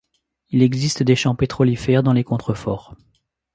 Il 0.49 0.63
existe 0.63 1.03
des 1.03 1.15
champs 1.15 1.35
pétrolifères 1.35 2.01
dans 2.01 2.13
les 2.13 2.23
contreforts. 2.23 2.95